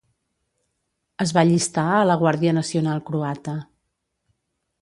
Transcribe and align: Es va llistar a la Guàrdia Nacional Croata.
Es 1.25 1.33
va 1.39 1.43
llistar 1.51 1.85
a 1.97 2.01
la 2.13 2.17
Guàrdia 2.23 2.57
Nacional 2.61 3.07
Croata. 3.11 3.59